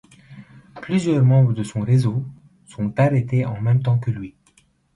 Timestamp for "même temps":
3.61-3.99